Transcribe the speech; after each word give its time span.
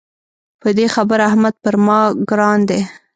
په 0.61 0.69
دې 0.77 0.85
خبره 0.95 1.23
احمد 1.29 1.55
پر 1.63 1.75
ما 1.85 1.99
ګران 2.29 2.59
دی. 2.69 2.81